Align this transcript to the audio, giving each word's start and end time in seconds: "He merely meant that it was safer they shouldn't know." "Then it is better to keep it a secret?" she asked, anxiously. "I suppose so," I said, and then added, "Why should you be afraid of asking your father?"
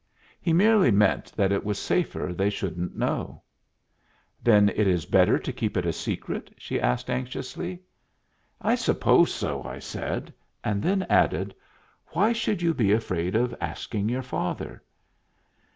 "He 0.41 0.51
merely 0.51 0.89
meant 0.89 1.31
that 1.35 1.51
it 1.51 1.63
was 1.63 1.77
safer 1.77 2.33
they 2.33 2.49
shouldn't 2.49 2.97
know." 2.97 3.43
"Then 4.43 4.69
it 4.69 4.87
is 4.87 5.05
better 5.05 5.37
to 5.37 5.53
keep 5.53 5.77
it 5.77 5.85
a 5.85 5.93
secret?" 5.93 6.51
she 6.57 6.81
asked, 6.81 7.07
anxiously. 7.07 7.83
"I 8.59 8.73
suppose 8.73 9.31
so," 9.31 9.61
I 9.63 9.77
said, 9.77 10.33
and 10.63 10.81
then 10.81 11.05
added, 11.07 11.53
"Why 12.13 12.33
should 12.33 12.63
you 12.63 12.73
be 12.73 12.91
afraid 12.91 13.35
of 13.35 13.53
asking 13.61 14.09
your 14.09 14.23
father?" 14.23 14.81